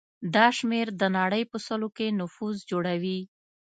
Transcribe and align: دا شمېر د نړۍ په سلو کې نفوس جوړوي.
دا 0.35 0.47
شمېر 0.57 0.87
د 1.01 1.03
نړۍ 1.17 1.43
په 1.51 1.57
سلو 1.65 1.89
کې 1.97 2.15
نفوس 2.19 2.57
جوړوي. 2.69 3.19